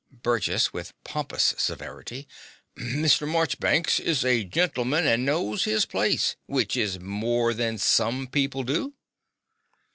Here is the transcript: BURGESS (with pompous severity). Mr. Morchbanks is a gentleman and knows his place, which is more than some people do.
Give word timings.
BURGESS 0.23 0.73
(with 0.73 0.95
pompous 1.03 1.53
severity). 1.59 2.27
Mr. 2.75 3.27
Morchbanks 3.27 3.99
is 3.99 4.25
a 4.25 4.43
gentleman 4.43 5.05
and 5.05 5.23
knows 5.27 5.65
his 5.65 5.85
place, 5.85 6.35
which 6.47 6.75
is 6.75 6.99
more 6.99 7.53
than 7.53 7.77
some 7.77 8.25
people 8.25 8.63
do. 8.63 8.95